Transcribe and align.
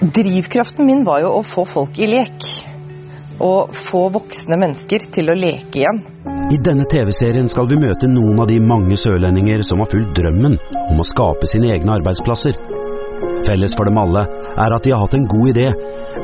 Drivkraften 0.00 0.86
min 0.86 1.04
var 1.04 1.24
jo 1.24 1.30
å 1.40 1.42
få 1.42 1.64
folk 1.66 1.98
i 1.98 2.06
lek. 2.06 2.44
Og 3.42 3.74
få 3.74 4.04
voksne 4.14 4.58
mennesker 4.58 5.02
til 5.14 5.30
å 5.30 5.34
leke 5.38 5.80
igjen. 5.80 5.98
I 6.54 6.58
denne 6.62 6.86
TV-serien 6.90 7.50
skal 7.50 7.66
vi 7.70 7.80
møte 7.82 8.10
noen 8.10 8.38
av 8.38 8.46
de 8.50 8.60
mange 8.62 8.98
sørlendinger 8.98 9.64
som 9.66 9.82
har 9.82 9.90
fulgt 9.90 10.14
drømmen 10.18 10.54
om 10.84 11.02
å 11.02 11.06
skape 11.06 11.50
sine 11.50 11.72
egne 11.74 11.96
arbeidsplasser. 11.98 12.54
Felles 13.46 13.74
for 13.74 13.90
dem 13.90 13.98
alle 13.98 14.22
er 14.54 14.76
at 14.76 14.86
de 14.86 14.94
har 14.94 15.02
hatt 15.02 15.18
en 15.18 15.26
god 15.30 15.50
idé, 15.50 15.66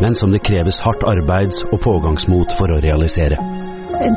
men 0.02 0.14
som 0.18 0.30
det 0.30 0.44
kreves 0.46 0.78
hardt 0.84 1.02
arbeids- 1.10 1.62
og 1.70 1.82
pågangsmot 1.82 2.54
for 2.58 2.70
å 2.70 2.80
realisere. 2.82 3.38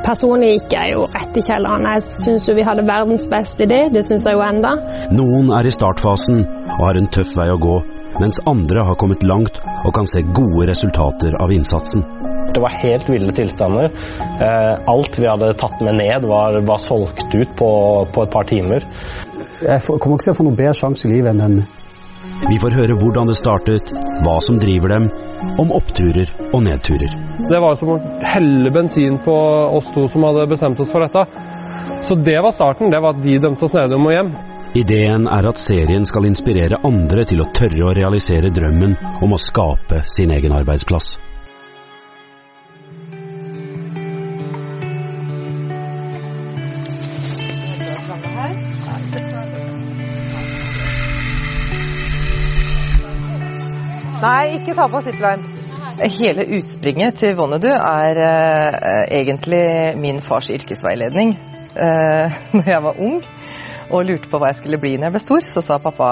Personlig 0.05 0.53
gikk 0.53 0.73
jeg 0.73 0.93
jo 0.93 1.03
rett 1.17 1.37
i 1.37 1.45
kjelleren. 1.49 1.89
Jeg 1.95 2.05
syns 2.05 2.47
vi 2.53 2.65
hadde 2.65 2.85
verdens 2.85 3.27
beste 3.29 3.65
idé, 3.65 3.83
det 3.93 4.05
syns 4.05 4.25
jeg 4.29 4.37
jo 4.37 4.45
enda. 4.45 4.77
Noen 5.13 5.53
er 5.53 5.65
i 5.65 5.73
startfasen 5.73 6.45
og 6.77 6.81
har 6.85 7.01
en 7.01 7.09
tøff 7.13 7.33
vei 7.37 7.49
å 7.53 7.61
gå, 7.61 7.77
mens 8.21 8.39
andre 8.49 8.85
har 8.87 8.97
kommet 8.99 9.23
langt 9.23 9.59
og 9.85 9.93
kan 9.95 10.07
se 10.09 10.23
gode 10.35 10.67
resultater 10.69 11.37
av 11.43 11.53
innsatsen. 11.53 12.05
Det 12.53 12.61
var 12.63 12.77
helt 12.81 13.09
ville 13.09 13.33
tilstander. 13.35 13.91
Eh, 14.41 14.73
alt 14.93 15.19
vi 15.19 15.27
hadde 15.29 15.53
tatt 15.59 15.81
med 15.83 15.99
ned, 15.99 16.25
var, 16.25 16.59
var 16.67 16.81
solgt 16.81 17.27
ut 17.33 17.51
på, 17.59 17.71
på, 18.13 18.23
et 18.23 18.31
par 18.33 18.47
timer. 18.49 18.85
Jeg 19.61 19.83
kommer 19.85 20.17
ikke 20.17 20.29
til 20.29 20.33
å 20.33 20.39
få 20.39 20.47
noen 20.47 20.57
bedre 20.57 20.77
sjanse 20.77 21.09
i 21.09 21.13
livet 21.17 21.33
enn 21.33 21.43
den. 21.43 21.59
Vi 22.47 22.57
får 22.61 22.75
høre 22.77 22.97
hvordan 23.01 23.29
det 23.29 23.37
startet, 23.37 23.91
hva 24.25 24.37
som 24.45 24.59
driver 24.61 24.93
dem, 24.93 25.07
om 25.61 25.71
oppturer 25.73 26.29
og 26.51 26.61
nedturer. 26.65 27.13
Det 27.49 27.61
var 27.61 27.77
som 27.77 27.93
å 27.93 27.99
helle 28.25 28.73
bensin 28.73 29.17
på 29.25 29.37
oss 29.77 29.89
to 29.93 30.05
som 30.11 30.25
hadde 30.25 30.49
bestemt 30.49 30.81
oss 30.81 30.93
for 30.93 31.05
dette. 31.05 31.25
Så 32.07 32.15
det 32.15 32.37
var 32.43 32.53
starten. 32.55 32.91
Det 32.93 33.01
var 33.01 33.17
at 33.17 33.23
de 33.23 33.39
dømte 33.41 33.65
oss 33.65 33.75
ned 33.75 33.93
og 33.93 34.03
må 34.03 34.13
hjem. 34.13 34.31
Ideen 34.75 35.27
er 35.31 35.47
at 35.47 35.59
serien 35.61 36.03
skal 36.05 36.27
inspirere 36.27 36.81
andre 36.83 37.23
til 37.29 37.39
å 37.39 37.47
tørre 37.55 37.87
å 37.87 37.93
realisere 37.95 38.51
drømmen 38.51 38.97
om 39.23 39.33
å 39.33 39.39
skape 39.39 40.03
sin 40.11 40.33
egen 40.35 40.51
arbeidsplass. 40.57 41.15
Nei, 54.17 54.57
ikke 54.57 54.73
ta 54.75 54.87
på 54.91 54.99
zipline. 55.05 55.55
Hele 55.97 56.43
utspringet 56.57 57.21
til 57.21 57.37
Vonnedu 57.37 57.69
er 57.71 58.19
eh, 58.21 59.03
egentlig 59.21 59.67
min 60.01 60.19
fars 60.21 60.49
yrkesveiledning. 60.53 61.37
Uh, 61.77 62.33
når 62.57 62.69
jeg 62.73 62.83
var 62.87 63.01
ung 63.05 63.17
og 63.87 64.03
lurte 64.07 64.29
på 64.31 64.39
hva 64.41 64.49
jeg 64.51 64.59
skulle 64.63 64.79
bli 64.81 64.95
når 64.97 65.07
jeg 65.07 65.15
ble 65.15 65.23
stor, 65.23 65.45
så 65.45 65.63
sa 65.63 65.77
pappa 65.79 66.11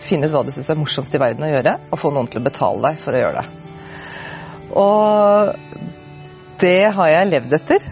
finn 0.00 0.24
ut 0.24 0.32
hva 0.32 0.42
du 0.44 0.52
syns 0.54 0.70
er 0.72 0.78
morsomst 0.80 1.14
i 1.14 1.20
verden 1.20 1.46
å 1.46 1.50
gjøre, 1.50 1.76
og 1.92 2.00
få 2.00 2.12
noen 2.14 2.28
til 2.30 2.40
å 2.40 2.46
betale 2.46 2.82
deg 2.88 3.02
for 3.04 3.16
å 3.16 3.22
gjøre 3.22 3.40
det. 3.40 3.48
Og 4.80 5.80
det 6.60 6.92
har 6.96 7.10
jeg 7.10 7.30
levd 7.30 7.56
etter. 7.56 7.88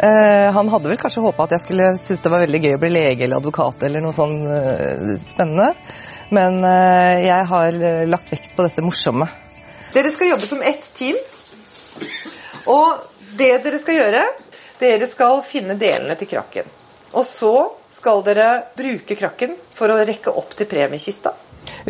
Eh, 0.00 0.48
han 0.54 0.70
hadde 0.72 0.88
vel 0.88 1.00
kanskje 1.00 1.24
håpa 1.24 1.44
at 1.44 1.56
jeg 1.56 1.64
skulle 1.66 1.90
synes 2.00 2.22
det 2.24 2.32
var 2.32 2.44
veldig 2.44 2.60
gøy 2.64 2.76
å 2.76 2.80
bli 2.80 2.92
lege 2.94 3.26
eller 3.26 3.40
advokat 3.40 3.82
eller 3.84 4.04
noe 4.04 4.16
sånn 4.16 4.36
eh, 4.48 5.16
spennende. 5.24 5.74
Men 6.32 6.60
eh, 6.64 7.26
jeg 7.26 7.48
har 7.50 7.80
lagt 8.08 8.32
vekt 8.32 8.54
på 8.56 8.64
dette 8.64 8.84
morsomme. 8.86 9.28
Dere 9.92 10.12
skal 10.14 10.32
jobbe 10.32 10.48
som 10.48 10.62
ett 10.62 10.86
team. 10.96 11.18
Og 12.70 13.02
det 13.36 13.52
dere 13.64 13.80
skal 13.82 13.98
gjøre, 13.98 14.22
dere 14.80 15.08
skal 15.08 15.42
finne 15.46 15.76
delene 15.80 16.16
til 16.18 16.30
krakken. 16.30 16.68
Og 17.10 17.24
så 17.26 17.54
skal 17.90 18.22
dere 18.26 18.50
bruke 18.76 19.16
krakken 19.18 19.56
for 19.74 19.90
å 19.90 19.98
rekke 20.06 20.32
opp 20.34 20.54
til 20.58 20.68
premiekista. 20.70 21.32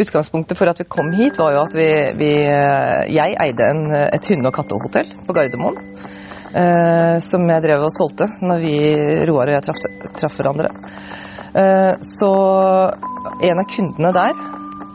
Utgangspunktet 0.00 0.58
for 0.58 0.70
at 0.70 0.80
vi 0.80 0.86
kom 0.88 1.10
hit, 1.14 1.38
var 1.38 1.55
jo 1.55 1.60
at 1.64 1.74
vi, 1.77 1.91
vi 2.19 2.30
Jeg 2.41 3.36
eide 3.42 3.69
en, 3.69 3.84
et 3.92 4.30
hunde- 4.30 4.48
og 4.48 4.56
kattehotell 4.56 5.12
på 5.27 5.36
Gardermoen. 5.36 5.78
Eh, 6.50 7.19
som 7.22 7.44
jeg 7.47 7.62
drev 7.62 7.84
og 7.86 7.92
solgte 7.94 8.27
når 8.42 8.62
vi, 8.62 8.77
Roar 9.28 9.50
og 9.50 9.54
jeg 9.54 9.66
traff, 9.66 9.84
traf 10.19 10.38
hverandre. 10.38 10.72
Eh, 11.54 11.92
så 12.03 12.31
en 13.50 13.62
av 13.62 13.69
kundene 13.70 14.10
der 14.16 14.41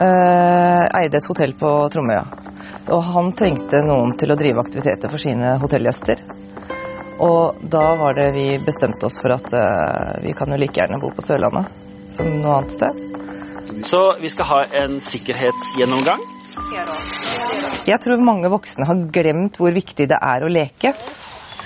eh, 0.03 0.83
eide 1.01 1.21
et 1.21 1.29
hotell 1.31 1.55
på 1.59 1.75
Tromøya. 1.93 2.25
Og 2.95 3.05
han 3.13 3.31
trengte 3.37 3.81
noen 3.85 4.13
til 4.19 4.33
å 4.33 4.39
drive 4.39 4.61
aktiviteter 4.61 5.11
for 5.11 5.21
sine 5.21 5.55
hotellgjester. 5.61 6.21
Og 7.23 7.59
da 7.61 7.85
var 7.95 8.15
det 8.17 8.31
vi 8.35 8.45
bestemte 8.59 9.07
oss 9.07 9.17
for 9.21 9.35
at 9.35 9.51
uh, 9.55 10.21
vi 10.23 10.33
kan 10.35 10.51
jo 10.51 10.59
like 10.59 10.75
gjerne 10.75 10.99
bo 10.99 11.13
på 11.15 11.23
Sørlandet 11.23 11.71
som 12.11 12.27
noe 12.41 12.59
annet 12.59 12.75
sted. 12.75 13.03
Så 13.87 14.01
vi 14.21 14.29
skal 14.29 14.49
ha 14.49 14.63
en 14.83 14.99
sikkerhetsgjennomgang. 15.01 16.21
Jeg 17.85 18.01
tror 18.03 18.21
mange 18.21 18.51
voksne 18.51 18.87
har 18.89 19.05
glemt 19.13 19.59
hvor 19.61 19.73
viktig 19.75 20.09
det 20.11 20.19
er 20.19 20.43
å 20.45 20.51
leke. 20.51 20.91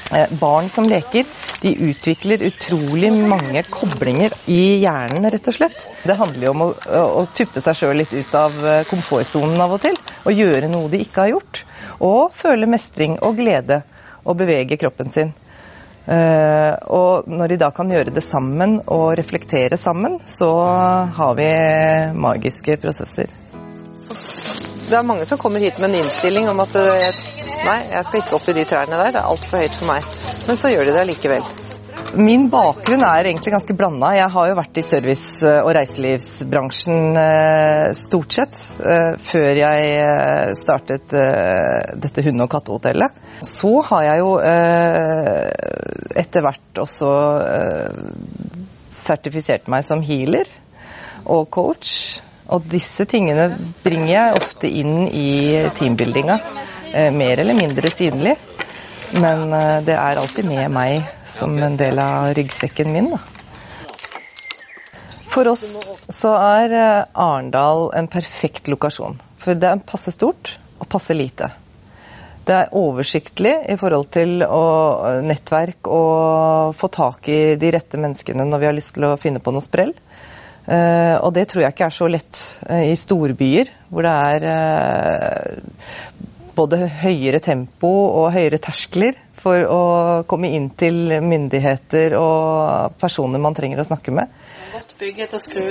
Eh, 0.10 0.32
barn 0.42 0.70
som 0.74 0.88
leker, 0.90 1.28
de 1.62 1.74
utvikler 1.90 2.46
utrolig 2.48 3.12
mange 3.14 3.62
koblinger 3.70 4.34
i 4.50 4.80
hjernen, 4.82 5.28
rett 5.30 5.52
og 5.52 5.58
slett. 5.60 5.86
Det 6.08 6.18
handler 6.18 6.48
jo 6.48 6.54
om 6.56 6.66
å, 6.66 6.70
å 7.20 7.26
tuppe 7.36 7.62
seg 7.62 7.78
sjøl 7.78 8.00
litt 8.02 8.16
ut 8.16 8.38
av 8.38 8.58
komfortsonen 8.90 9.60
av 9.62 9.78
og 9.78 9.84
til. 9.86 10.00
Og 10.26 10.40
gjøre 10.40 10.72
noe 10.72 10.90
de 10.94 11.04
ikke 11.04 11.26
har 11.26 11.34
gjort. 11.36 11.64
Og 12.06 12.34
føle 12.38 12.70
mestring 12.70 13.20
og 13.20 13.38
glede 13.42 13.84
og 14.26 14.38
bevege 14.40 14.78
kroppen 14.80 15.12
sin. 15.12 15.34
Uh, 16.10 16.74
og 16.90 17.28
når 17.30 17.52
de 17.52 17.60
da 17.62 17.70
kan 17.76 17.92
gjøre 17.92 18.14
det 18.16 18.24
sammen 18.26 18.80
og 18.88 19.12
reflektere 19.20 19.78
sammen, 19.78 20.18
så 20.26 20.50
har 21.20 21.36
vi 21.38 21.50
magiske 22.18 22.80
prosesser. 22.82 23.30
Det 24.90 24.98
er 24.98 25.06
mange 25.06 25.28
som 25.30 25.38
kommer 25.38 25.62
hit 25.62 25.78
med 25.78 25.92
en 25.92 26.00
innstilling 26.02 26.50
om 26.50 26.64
at 26.64 26.74
jeg, 26.74 27.14
nei, 27.62 27.80
jeg 27.92 28.06
skal 28.08 28.24
ikke 28.24 28.38
opp 28.40 28.50
i 28.50 28.58
de 28.58 28.68
trærne 28.72 28.98
der, 29.04 29.12
det 29.14 29.22
er 29.22 29.34
altfor 29.36 29.62
høyt 29.62 29.78
for 29.78 29.92
meg. 29.92 30.14
Men 30.48 30.58
så 30.58 30.74
gjør 30.74 30.90
de 30.90 30.96
det 30.96 31.04
allikevel. 31.04 31.46
Min 32.14 32.48
bakgrunn 32.50 33.04
er 33.06 33.28
egentlig 33.28 33.52
ganske 33.54 33.74
blanda. 33.78 34.10
Jeg 34.18 34.32
har 34.34 34.48
jo 34.50 34.56
vært 34.58 34.78
i 34.82 34.84
service- 34.86 35.52
og 35.62 35.70
reiselivsbransjen 35.78 37.20
stort 37.98 38.34
sett 38.34 38.58
før 39.22 39.60
jeg 39.60 40.56
startet 40.58 41.14
dette 42.02 42.24
hunde- 42.26 42.48
og 42.48 42.50
kattehotellet. 42.50 43.14
Så 43.46 43.82
har 43.92 44.08
jeg 44.08 44.24
jo 44.24 44.32
etter 46.24 46.46
hvert 46.48 46.82
også 46.82 47.12
sertifisert 48.90 49.70
meg 49.70 49.86
som 49.86 50.02
healer 50.02 50.50
og 51.30 51.46
coach. 51.54 52.24
Og 52.50 52.66
disse 52.66 53.06
tingene 53.06 53.52
bringer 53.84 54.14
jeg 54.16 54.42
ofte 54.42 54.68
inn 54.82 55.06
i 55.14 55.70
teambuildinga. 55.78 56.40
Mer 57.14 57.46
eller 57.46 57.54
mindre 57.54 57.94
synlig. 57.94 58.34
Men 59.14 59.50
det 59.86 59.94
er 59.94 60.18
alltid 60.18 60.46
med 60.50 60.74
meg 60.74 61.19
som 61.40 61.56
en 61.64 61.78
del 61.80 62.00
av 62.04 62.34
ryggsekken 62.38 62.92
min. 62.94 63.14
For 65.30 65.48
oss 65.48 65.94
så 66.10 66.34
er 66.36 66.76
Arendal 67.14 67.90
en 67.96 68.10
perfekt 68.12 68.68
lokasjon. 68.72 69.20
For 69.40 69.56
det 69.56 69.70
er 69.72 69.88
passe 69.88 70.12
stort 70.12 70.58
og 70.80 70.88
passe 70.92 71.16
lite. 71.16 71.52
Det 72.50 72.56
er 72.56 72.74
oversiktlig 72.74 73.54
i 73.70 73.76
forhold 73.78 74.08
til 74.16 74.42
å, 74.42 74.64
nettverk 75.22 75.86
og 75.94 76.74
få 76.78 76.90
tak 76.90 77.30
i 77.30 77.42
de 77.62 77.70
rette 77.76 78.00
menneskene 78.02 78.48
når 78.48 78.64
vi 78.64 78.68
har 78.70 78.76
lyst 78.78 78.96
til 78.98 79.06
å 79.06 79.18
finne 79.22 79.42
på 79.44 79.54
noe 79.54 79.64
sprell. 79.64 79.94
Uh, 80.70 81.18
og 81.26 81.32
det 81.34 81.48
tror 81.50 81.64
jeg 81.64 81.74
ikke 81.74 81.88
er 81.88 81.96
så 81.96 82.08
lett 82.10 82.40
uh, 82.70 82.84
i 82.86 82.98
storbyer, 82.98 83.70
hvor 83.90 84.06
det 84.06 84.16
er 84.34 84.46
uh, 84.50 86.18
både 86.58 86.84
høyere 87.04 87.40
tempo 87.42 87.90
og 88.20 88.34
høyere 88.36 88.60
terskler 88.62 89.18
for 89.40 89.66
å 89.66 89.82
komme 90.28 90.52
inn 90.56 90.70
til 90.80 91.20
myndigheter 91.24 92.16
og 92.20 93.00
personer 93.00 93.42
man 93.42 93.56
trenger 93.58 93.82
å 93.82 93.88
snakke 93.88 94.14
med. 94.16 94.32
Godt 94.74 94.96
bygget 95.00 95.36
og 95.38 95.44
skru, 95.44 95.66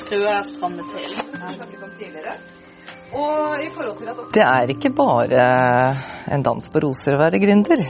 skruer 0.00 0.30
er 0.38 0.52
strammet 0.54 0.92
til. 0.94 1.16
Det 4.34 4.42
er 4.42 4.70
ikke 4.72 4.90
bare 4.96 5.42
en 6.34 6.42
dans 6.42 6.70
på 6.72 6.80
roser 6.82 7.14
å 7.14 7.20
være 7.20 7.38
gründer. 7.38 7.84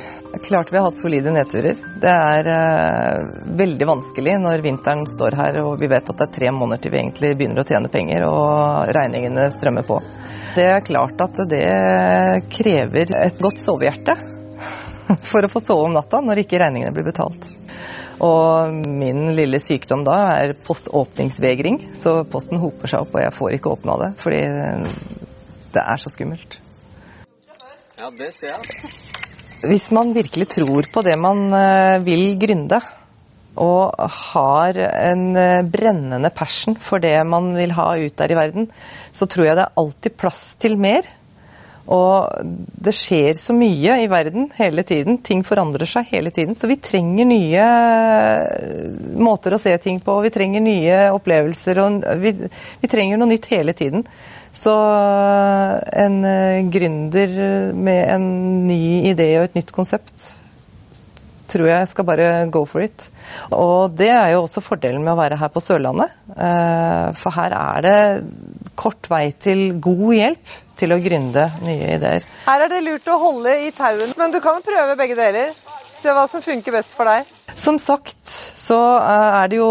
Klart 0.44 0.72
vi 0.72 0.76
har 0.76 0.84
hatt 0.88 0.98
solide 0.98 1.32
nedturer. 1.32 1.78
Det 2.02 2.12
er 2.12 2.50
uh, 2.50 3.30
veldig 3.56 3.88
vanskelig 3.88 4.34
når 4.42 4.64
vinteren 4.66 5.06
står 5.08 5.38
her 5.38 5.60
og 5.62 5.78
vi 5.80 5.88
vet 5.88 6.10
at 6.10 6.20
det 6.20 6.26
er 6.26 6.34
tre 6.34 6.52
måneder 6.52 6.82
til 6.82 6.92
vi 6.92 7.00
egentlig 7.00 7.32
begynner 7.38 7.62
å 7.62 7.66
tjene 7.70 7.92
penger 7.94 8.26
og 8.28 8.92
regningene 8.98 9.48
strømmer 9.54 9.88
på. 9.88 10.02
Det 10.58 10.68
er 10.74 10.84
klart 10.84 11.24
at 11.24 11.40
det 11.48 11.64
krever 12.52 13.16
et 13.22 13.40
godt 13.40 13.62
sovehjerte 13.62 14.18
for 15.30 15.44
å 15.44 15.50
få 15.52 15.62
sove 15.62 15.88
om 15.88 15.94
natta 15.96 16.20
når 16.24 16.44
ikke 16.44 16.60
regningene 16.62 16.94
blir 16.94 17.06
betalt. 17.06 17.46
Og 18.24 18.74
min 18.86 19.32
lille 19.36 19.58
sykdom 19.60 20.04
da 20.06 20.18
er 20.36 20.54
poståpningsvegring, 20.64 21.80
så 21.98 22.20
posten 22.30 22.62
hoper 22.62 22.90
seg 22.90 23.06
opp 23.06 23.16
og 23.16 23.24
jeg 23.24 23.34
får 23.38 23.56
ikke 23.56 23.72
åpna 23.74 23.96
det 24.04 24.10
fordi 24.22 24.42
det 25.74 25.82
er 25.82 26.02
så 26.02 26.12
skummelt. 26.12 26.60
Ja, 27.98 28.10
det 28.14 28.34
ser 28.36 28.54
jeg. 28.54 28.92
Hvis 29.64 29.88
man 29.96 30.12
virkelig 30.14 30.50
tror 30.52 30.86
på 30.92 31.02
det 31.06 31.16
man 31.18 31.48
vil 32.04 32.34
gründe, 32.38 32.82
og 33.54 33.94
har 34.10 34.78
en 34.82 35.36
brennende 35.70 36.30
passion 36.34 36.74
for 36.74 37.02
det 37.02 37.14
man 37.26 37.52
vil 37.54 37.74
ha 37.76 37.92
ut 38.02 38.16
der 38.18 38.34
i 38.34 38.38
verden, 38.38 38.66
så 39.14 39.28
tror 39.30 39.46
jeg 39.46 39.58
det 39.58 39.66
er 39.68 39.78
alltid 39.78 40.16
plass 40.18 40.42
til 40.60 40.74
mer. 40.80 41.06
Og 41.92 42.30
det 42.84 42.94
skjer 42.96 43.36
så 43.36 43.52
mye 43.56 43.98
i 44.00 44.08
verden 44.08 44.46
hele 44.56 44.84
tiden. 44.86 45.18
Ting 45.24 45.42
forandrer 45.44 45.88
seg 45.88 46.08
hele 46.12 46.32
tiden. 46.32 46.56
Så 46.56 46.68
vi 46.70 46.78
trenger 46.80 47.28
nye 47.28 47.66
måter 49.20 49.56
å 49.56 49.60
se 49.60 49.74
ting 49.82 50.00
på. 50.00 50.16
Vi 50.24 50.32
trenger 50.32 50.64
nye 50.64 51.02
opplevelser. 51.16 51.82
Og 51.84 52.06
vi, 52.22 52.32
vi 52.80 52.90
trenger 52.90 53.20
noe 53.20 53.28
nytt 53.34 53.50
hele 53.52 53.76
tiden. 53.76 54.06
Så 54.54 54.72
en 56.04 56.22
gründer 56.72 57.36
med 57.74 58.00
en 58.14 58.26
ny 58.68 59.10
idé 59.10 59.34
og 59.40 59.48
et 59.48 59.60
nytt 59.60 59.74
konsept 59.74 60.30
tror 61.50 61.68
jeg 61.68 61.90
skal 61.90 62.06
bare 62.08 62.28
go 62.52 62.64
for 62.68 62.84
it. 62.84 63.08
Og 63.52 63.92
det 63.98 64.10
er 64.10 64.32
jo 64.34 64.44
også 64.44 64.62
fordelen 64.64 65.04
med 65.04 65.14
å 65.14 65.18
være 65.18 65.38
her 65.40 65.52
på 65.52 65.62
Sørlandet. 65.62 66.14
For 67.20 67.36
her 67.36 67.56
er 67.58 67.84
det 67.84 67.98
kort 68.78 69.08
vei 69.10 69.28
til 69.32 69.78
god 69.82 70.10
hjelp 70.16 70.54
til 70.78 70.94
å 70.94 71.00
gründe 71.02 71.46
nye 71.64 71.94
ideer. 71.96 72.26
Her 72.46 72.66
er 72.66 72.72
det 72.72 72.82
lurt 72.84 73.06
å 73.08 73.20
holde 73.20 73.54
i 73.66 73.70
tauen, 73.74 74.10
men 74.18 74.34
du 74.34 74.40
kan 74.44 74.62
prøve 74.64 74.98
begge 74.98 75.16
deler. 75.18 75.54
Se 76.00 76.12
hva 76.12 76.26
som 76.28 76.42
funker 76.44 76.74
best 76.74 76.92
for 76.96 77.08
deg. 77.08 77.28
Som 77.56 77.78
sagt 77.80 78.26
så 78.28 78.78
er 78.98 79.48
det 79.48 79.60
jo 79.60 79.68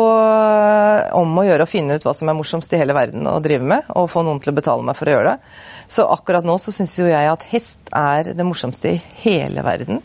om 1.20 1.36
å 1.38 1.44
gjøre 1.46 1.68
å 1.68 1.70
finne 1.70 1.98
ut 2.00 2.08
hva 2.08 2.14
som 2.16 2.32
er 2.32 2.38
morsomst 2.38 2.74
i 2.74 2.80
hele 2.80 2.96
verden 2.96 3.28
å 3.30 3.36
drive 3.44 3.68
med, 3.70 3.92
og 3.94 4.10
få 4.10 4.24
noen 4.26 4.40
til 4.42 4.54
å 4.54 4.58
betale 4.58 4.88
meg 4.88 4.98
for 4.98 5.12
å 5.12 5.18
gjøre 5.18 5.36
det. 5.36 5.54
Så 5.94 6.08
akkurat 6.10 6.48
nå 6.48 6.56
så 6.62 6.74
syns 6.74 6.96
jo 6.98 7.10
jeg 7.12 7.30
at 7.30 7.46
hest 7.52 7.92
er 7.94 8.32
det 8.34 8.48
morsomste 8.48 8.96
i 8.96 9.02
hele 9.26 9.66
verden. 9.68 10.02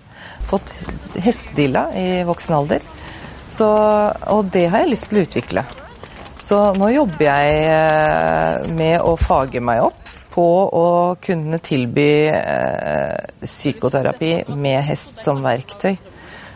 Fått 0.50 0.74
hestedilla 1.22 1.88
i 1.96 2.24
voksen 2.28 2.58
alder. 2.58 2.84
Så, 3.48 3.68
og 4.28 4.50
det 4.52 4.66
har 4.68 4.84
jeg 4.84 4.92
lyst 4.92 5.08
til 5.08 5.22
å 5.22 5.24
utvikle. 5.24 5.64
Så 6.38 6.58
nå 6.78 6.90
jobber 6.94 7.24
jeg 7.26 8.70
med 8.78 9.02
å 9.02 9.16
fage 9.18 9.60
meg 9.60 9.82
opp 9.88 10.12
på 10.30 10.44
å 10.70 11.16
kunne 11.18 11.58
tilby 11.58 12.28
eh, 12.30 13.16
psykoterapi 13.42 14.44
med 14.54 14.84
hest 14.86 15.18
som 15.24 15.42
verktøy. 15.42 15.96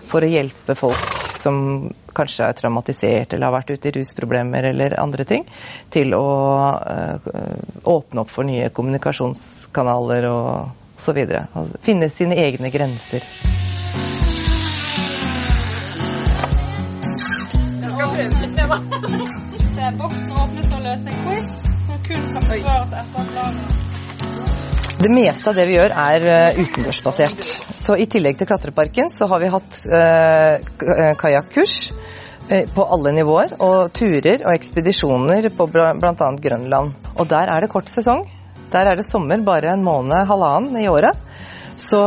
For 0.06 0.22
å 0.22 0.28
hjelpe 0.28 0.76
folk 0.78 1.18
som 1.32 1.90
kanskje 2.14 2.46
er 2.46 2.56
traumatisert 2.60 3.34
eller 3.34 3.48
har 3.48 3.56
vært 3.56 3.72
ute 3.74 3.90
i 3.90 3.94
rusproblemer 3.96 4.70
eller 4.70 4.94
andre 5.02 5.26
ting, 5.26 5.46
til 5.90 6.14
å 6.14 6.28
eh, 6.78 7.28
åpne 7.82 8.22
opp 8.22 8.30
for 8.30 8.46
nye 8.46 8.70
kommunikasjonskanaler 8.70 10.30
og 10.30 10.94
så 10.94 11.16
videre. 11.16 11.48
Altså, 11.58 11.82
finne 11.82 12.12
sine 12.12 12.38
egne 12.38 12.70
grenser. 12.70 13.26
Jeg 17.82 17.94
skal 17.96 18.12
prøve 18.14 18.44
litt 18.46 18.60
jeg, 18.62 18.76
da. 18.76 19.32
Boksen 19.82 20.30
åpnes 20.38 20.68
og 20.70 20.82
løsning 20.84 21.14
quiz, 21.24 21.54
som 21.88 22.02
kun 22.06 22.26
kan 22.30 22.44
besvares 22.46 22.92
etter 23.00 23.24
planen. 23.32 23.80
det 25.02 25.10
meste 25.10 25.50
av 25.50 25.56
det 25.58 25.64
vi 25.66 25.74
gjør 25.74 25.94
er 25.98 26.26
uh, 26.28 26.60
utendørsbasert. 26.62 27.48
Så 27.82 27.96
I 27.98 28.06
tillegg 28.06 28.38
til 28.38 28.46
klatreparken 28.46 29.10
så 29.10 29.26
har 29.26 29.42
vi 29.42 29.48
hatt 29.50 29.80
eh, 29.90 31.08
kajakkurs 31.18 31.80
uh, 31.90 32.62
på 32.76 32.86
alle 32.94 33.14
nivåer. 33.16 33.56
Og 33.58 33.90
turer 33.98 34.46
og 34.46 34.54
ekspedisjoner 34.54 35.50
på 35.50 35.66
bl.a. 35.74 36.30
Grønland. 36.46 36.94
Og 37.16 37.26
der 37.34 37.50
er 37.50 37.66
det 37.66 37.72
kort 37.74 37.90
sesong. 37.90 38.22
Der 38.70 38.86
er 38.86 39.02
det 39.02 39.08
sommer 39.08 39.42
bare 39.42 39.74
en 39.74 39.82
måned, 39.82 40.28
halvannen 40.30 40.78
i 40.78 40.86
året. 40.92 41.18
Så 41.76 42.00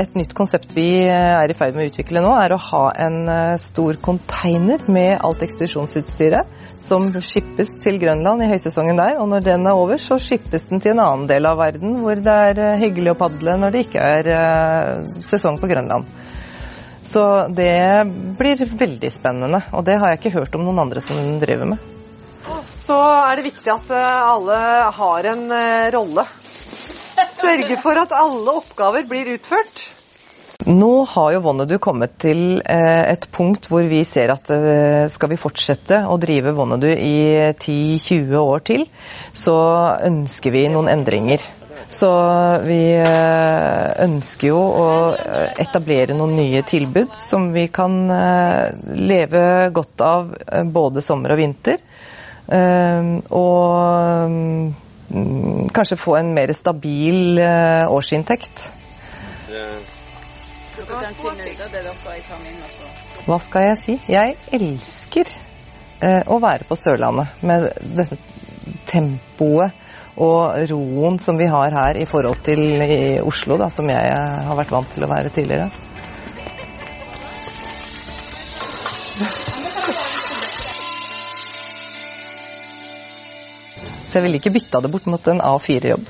et 0.00 0.14
nytt 0.16 0.32
konsept 0.36 0.72
vi 0.76 1.04
er 1.04 1.50
i 1.50 1.56
ferd 1.56 1.76
med 1.76 1.84
å 1.84 1.90
utvikle 1.90 2.22
nå, 2.24 2.32
er 2.40 2.54
å 2.54 2.60
ha 2.60 2.82
en 3.04 3.18
stor 3.60 3.98
container 4.00 4.80
med 4.88 5.18
alt 5.20 5.44
ekspedisjonsutstyret 5.44 6.80
som 6.82 7.10
skippes 7.22 7.74
til 7.82 8.00
Grønland 8.02 8.42
i 8.42 8.48
høysesongen 8.50 8.98
der. 8.98 9.18
Og 9.20 9.28
når 9.30 9.44
den 9.46 9.68
er 9.68 9.78
over, 9.78 10.00
så 10.02 10.18
skippes 10.20 10.70
den 10.70 10.82
til 10.82 10.96
en 10.96 11.04
annen 11.04 11.28
del 11.30 11.46
av 11.48 11.60
verden 11.60 12.00
hvor 12.00 12.18
det 12.18 12.38
er 12.48 12.82
hyggelig 12.82 13.14
å 13.14 13.20
padle 13.20 13.58
når 13.60 13.74
det 13.74 13.86
ikke 13.86 14.10
er 14.18 14.32
sesong 15.20 15.60
på 15.60 15.70
Grønland. 15.70 16.08
Så 17.02 17.48
det 17.50 18.04
blir 18.38 18.62
veldig 18.78 19.10
spennende, 19.10 19.64
og 19.74 19.84
det 19.84 19.98
har 19.98 20.12
jeg 20.12 20.22
ikke 20.22 20.36
hørt 20.38 20.54
om 20.56 20.64
noen 20.64 20.84
andre 20.84 21.02
som 21.02 21.18
driver 21.42 21.74
med. 21.74 21.90
Så 22.82 22.96
er 22.98 23.38
det 23.38 23.46
viktig 23.46 23.70
at 23.74 23.90
alle 23.94 24.60
har 24.96 25.28
en 25.32 25.44
rolle. 25.94 26.24
Sørge 27.38 27.78
for 27.82 27.98
at 28.00 28.14
alle 28.16 28.56
oppgaver 28.60 29.06
blir 29.08 29.34
utført. 29.36 29.88
Nå 30.66 31.04
har 31.10 31.32
jo 31.34 31.40
Vonnedu 31.42 31.74
kommet 31.82 32.12
til 32.22 32.60
et 32.62 33.24
punkt 33.34 33.66
hvor 33.70 33.82
vi 33.90 34.04
ser 34.06 34.30
at 34.34 34.46
skal 35.10 35.32
vi 35.32 35.38
fortsette 35.40 36.04
å 36.06 36.18
drive 36.22 36.52
Vonnedu 36.54 36.86
i 36.92 37.50
10-20 37.50 38.36
år 38.38 38.62
til, 38.68 38.84
så 39.34 39.56
ønsker 40.06 40.54
vi 40.54 40.68
noen 40.70 40.92
endringer. 40.92 41.42
Så 41.90 42.08
vi 42.62 42.94
ønsker 44.06 44.48
jo 44.52 44.60
å 44.60 44.86
etablere 45.60 46.14
noen 46.16 46.36
nye 46.38 46.62
tilbud 46.64 47.10
som 47.18 47.50
vi 47.56 47.66
kan 47.74 48.06
leve 48.96 49.42
godt 49.74 50.06
av 50.06 50.30
både 50.72 51.02
sommer 51.04 51.34
og 51.34 51.42
vinter. 51.42 51.82
Og 53.42 54.70
kanskje 55.74 55.98
få 56.00 56.16
en 56.20 56.34
mer 56.36 56.52
stabil 56.56 57.40
årsinntekt. 57.90 58.70
Hva 63.26 63.38
skal 63.44 63.66
jeg 63.66 63.78
si? 63.80 63.96
Jeg 64.08 64.36
elsker 64.56 65.28
eh, 66.02 66.22
å 66.26 66.38
være 66.42 66.64
på 66.68 66.78
Sørlandet 66.80 67.42
med 67.44 67.68
dette 67.98 68.16
tempoet 68.88 69.76
og 70.22 70.64
roen 70.70 71.18
som 71.20 71.38
vi 71.40 71.48
har 71.48 71.72
her 71.76 72.00
i 72.00 72.08
forhold 72.08 72.42
til 72.44 72.64
i 72.84 73.20
Oslo, 73.20 73.56
da, 73.60 73.68
som 73.72 73.88
jeg 73.88 74.12
har 74.48 74.58
vært 74.58 74.72
vant 74.74 74.90
til 74.92 75.04
å 75.06 75.10
være 75.12 75.32
tidligere. 75.32 75.70
Så 84.12 84.18
jeg 84.18 84.26
ville 84.26 84.36
ikke 84.36 84.52
bytta 84.52 84.82
det 84.84 84.90
bort 84.92 85.06
mot 85.08 85.28
en 85.32 85.38
A4-jobb. 85.40 86.08